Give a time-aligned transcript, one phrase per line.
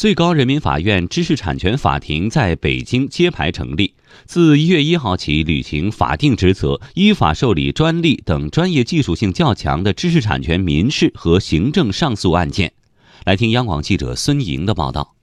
[0.00, 3.92] 最高人民法院知识产权法庭在北京揭牌成立，
[4.24, 12.72] 自一月一号起履行法定职责，依法受理专利等专业技术性较强的知识产权民事和行政上诉案件。
[13.26, 15.16] 来听央广记者孙莹的报道。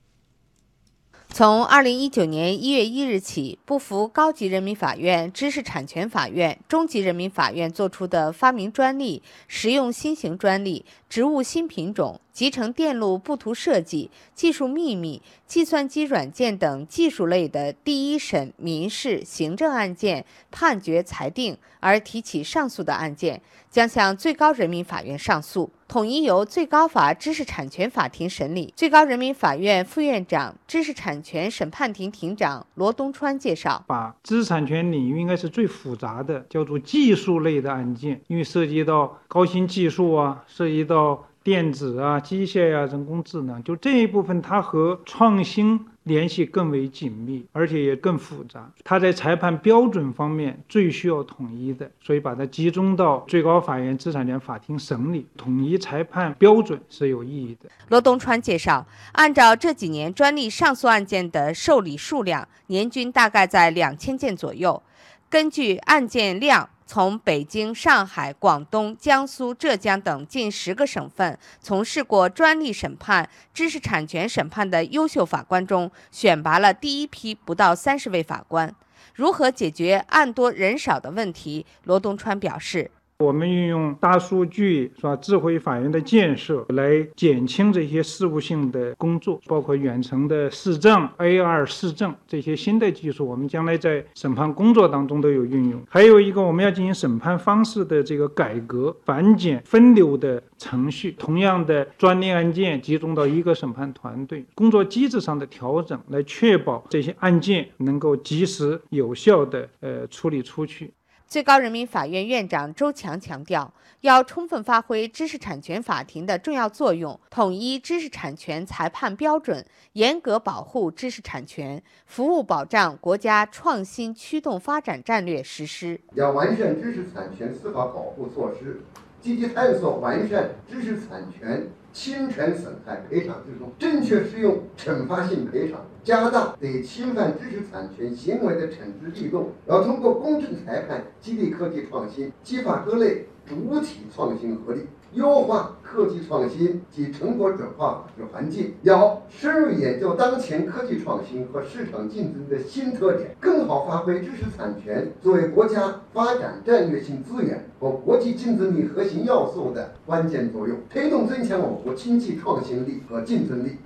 [1.30, 25.70] 从二零一九年一月一日起，不服高级人民法院、知识产权法院、中级人民法院作出的发明专利、实用新型专利、植物新品种、集成电路布图设计、技术秘密、计算机软件等技术类的第一审民事、行政案件判决裁定而提起上诉的案件，将向最高人民法院上诉。
[25.88, 28.72] 统一由最高法知识产权法庭审理。
[28.76, 45.80] 最高人民法院副院长、知识产权审判庭庭长罗东川介绍：，把知识产权领域应该是最复杂的，叫做技术类的案件，因为涉及到高新技术啊，涉及到电子啊、机械呀、人工智能，就这一部分，它和创新。
[46.04, 48.66] 联系更为紧密，而且也更复杂。
[48.82, 57.68] 它在裁判标准方面最需要统一的，所以把它集中到最高法院知识产权法庭审理，统一裁判标准是有意义的。
[57.88, 64.82] 罗东川介绍，按照这几年专利上诉案件的受理数量，年均大概在两千件左右。
[65.30, 66.68] 根据案件量。
[66.90, 78.74] 从北京、上海、广东、江苏、浙江等近十个省份从事过专利审判、知识产权审判的优秀法官中，选拔了第一批不到三十位法官。
[79.12, 81.66] 如何解决案多人少的问题？
[81.84, 82.90] 罗东川表示。
[83.20, 85.16] 我们运用大数据是吧？
[85.16, 95.82] 智慧法院的建设来减轻这些事务性的工作，包括远程的视证、AR 视证这些新的技术，我们将来在审判工作当中都有运用。
[95.88, 101.10] 还有一个，我们要进行审判方式的这个改革，繁简分流的程序。
[101.18, 110.92] 同样的专利案件集中到一个审判团队，工作机制上的调整，来确保这些案件能够及时有效的呃处理出去。
[111.28, 119.62] 最高人民法院院长周强强调，要充分发挥知识产权法庭的重要作用，统一知识产权裁判标准，
[119.92, 126.00] 严格保护知识产权，服务保障国家创新驱动发展战略实施。
[126.14, 128.80] 要完善知识产权司法保护措施，
[129.20, 131.68] 积极探索完善知识产权。
[131.92, 144.86] 侵权损害赔偿制度，正确适用惩罚性赔偿，加大对侵犯知识产权行为的惩治力度，要通过公正裁判激励科技创新，激发各类主体创新合力。
[145.14, 163.76] 优化科技创新及成果转化法治环境，要深入研究当前科技创新和市场竞争的新特点，更好发挥知识产权作为国家发展战略性资源和国际竞争力核心要素的关键作用，推动增强我国经济创新力和竞争力。